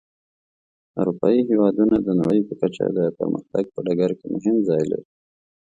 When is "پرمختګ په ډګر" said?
3.17-4.11